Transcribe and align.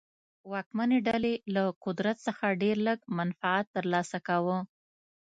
واکمنې 0.51 0.99
ډلې 1.07 1.33
له 1.53 1.63
قدرت 1.85 2.17
څخه 2.27 2.45
ډېر 2.61 2.77
لږ 2.87 2.99
منفعت 3.17 3.65
ترلاسه 3.75 4.17
کاوه. 4.27 4.57